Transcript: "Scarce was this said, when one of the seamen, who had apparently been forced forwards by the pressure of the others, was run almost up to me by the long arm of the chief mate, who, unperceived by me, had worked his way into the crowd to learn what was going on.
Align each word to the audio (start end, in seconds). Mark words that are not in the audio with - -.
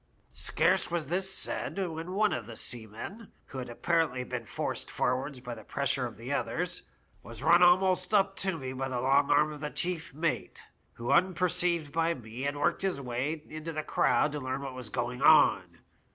"Scarce 0.49 0.89
was 0.89 1.09
this 1.09 1.31
said, 1.31 1.77
when 1.77 2.13
one 2.13 2.33
of 2.33 2.47
the 2.47 2.55
seamen, 2.55 3.31
who 3.45 3.59
had 3.59 3.69
apparently 3.69 4.23
been 4.23 4.47
forced 4.47 4.89
forwards 4.89 5.39
by 5.41 5.53
the 5.53 5.63
pressure 5.63 6.07
of 6.07 6.17
the 6.17 6.33
others, 6.33 6.81
was 7.21 7.43
run 7.43 7.61
almost 7.61 8.11
up 8.11 8.35
to 8.37 8.57
me 8.57 8.73
by 8.73 8.89
the 8.89 8.99
long 8.99 9.29
arm 9.29 9.51
of 9.53 9.61
the 9.61 9.69
chief 9.69 10.11
mate, 10.11 10.63
who, 10.93 11.11
unperceived 11.11 11.91
by 11.91 12.15
me, 12.15 12.41
had 12.41 12.57
worked 12.57 12.81
his 12.81 12.99
way 12.99 13.43
into 13.47 13.71
the 13.71 13.83
crowd 13.83 14.31
to 14.31 14.39
learn 14.39 14.61
what 14.61 14.73
was 14.73 14.89
going 14.89 15.21
on. 15.21 15.81